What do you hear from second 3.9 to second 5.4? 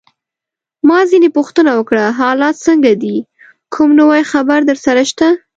نوی خبر درسره شته؟